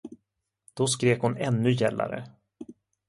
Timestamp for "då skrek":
0.73-1.21